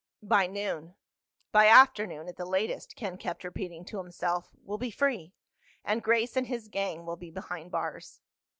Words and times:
"By 0.23 0.47
noon—by 0.47 1.67
afternoon 1.67 2.27
at 2.27 2.35
the 2.35 2.43
latest," 2.47 2.95
Ken 2.95 3.17
kept 3.19 3.43
repeating 3.43 3.85
to 3.85 3.99
himself, 3.99 4.49
"we'll 4.63 4.79
be 4.79 4.89
free. 4.89 5.35
And 5.85 6.01
Grace 6.01 6.35
and 6.35 6.47
his 6.47 6.69
gang 6.69 7.05
will 7.05 7.17
be 7.17 7.29
behind 7.29 7.69
bars." 7.69 8.19